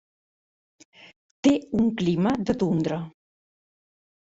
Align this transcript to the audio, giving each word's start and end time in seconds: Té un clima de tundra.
Té 1.47 1.51
un 1.81 1.93
clima 2.01 2.33
de 2.49 2.57
tundra. 2.65 3.01